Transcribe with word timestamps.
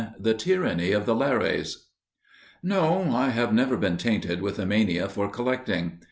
*The 0.19 0.33
Tyranny 0.33 0.93
of 0.93 1.05
the 1.05 1.13
Lares* 1.13 1.85
No, 2.63 3.11
I 3.13 3.29
have 3.29 3.53
never 3.53 3.77
been 3.77 3.97
tainted 3.97 4.41
with 4.41 4.57
a 4.57 4.65
mania 4.65 5.07
for 5.07 5.29
collecting. 5.29 5.99